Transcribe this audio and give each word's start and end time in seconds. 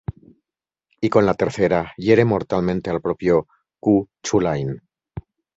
Y 0.99 1.09
con 1.11 1.27
la 1.27 1.35
tercera, 1.35 1.93
hiere 1.95 2.25
mortalmente 2.25 2.89
al 2.89 3.01
propio 3.01 3.45
Cú 3.79 4.09
Chulainn. 4.23 4.81